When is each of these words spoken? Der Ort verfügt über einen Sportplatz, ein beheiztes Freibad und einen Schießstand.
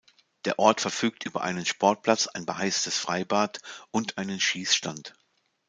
Der 0.45 0.57
Ort 0.57 0.81
verfügt 0.81 1.27
über 1.27 1.41
einen 1.43 1.63
Sportplatz, 1.63 2.25
ein 2.25 2.47
beheiztes 2.47 2.97
Freibad 2.97 3.59
und 3.91 4.17
einen 4.17 4.39
Schießstand. 4.39 5.13